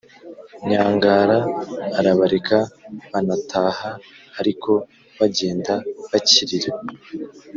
nyangara 0.69 1.37
arabareka 1.99 2.57
banataha 3.11 3.89
ariko 4.39 4.71
bagenda 5.19 5.73
bakirira 6.11 6.71